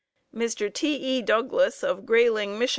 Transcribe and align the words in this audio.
Mr. 0.33 0.73
T. 0.73 0.95
E. 0.95 1.21
Douglas 1.21 1.83
of 1.83 2.07
Grayling, 2.07 2.57
Mich. 2.57 2.69